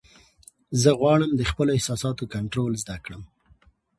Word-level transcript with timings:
زه 0.81 0.89
غواړم 0.99 1.31
د 1.35 1.41
خپلو 1.51 1.69
احساساتو 1.77 2.23
کنټرول 2.35 2.71
زده 2.83 2.97
کړم. 3.05 3.23